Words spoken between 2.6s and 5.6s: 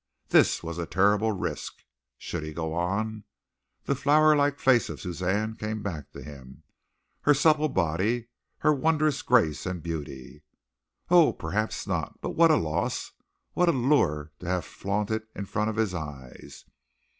on? The flower like face of Suzanne